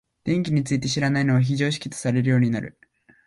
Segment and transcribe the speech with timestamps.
[0.23, 2.75] 電気について知らないのは非常識とされるようになる。